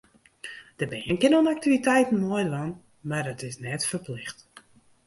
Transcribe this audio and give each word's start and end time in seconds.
De 0.79 0.85
bern 0.93 1.17
kinne 1.19 1.37
oan 1.37 1.51
aktiviteiten 1.55 2.21
meidwaan, 2.31 2.71
mar 3.09 3.25
it 3.33 3.41
is 3.49 3.55
net 3.65 3.81
ferplicht. 3.91 4.37